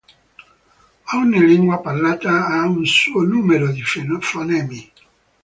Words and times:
Ogni 1.13 1.39
lingua 1.49 1.77
parlata 1.77 2.47
ha 2.47 2.65
un 2.65 2.83
suo 2.87 3.21
numero 3.21 3.71
di 3.71 3.83
fonemi. 4.19 4.91